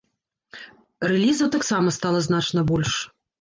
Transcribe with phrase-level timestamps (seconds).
[1.11, 2.93] Рэлізаў таксама стала значна больш.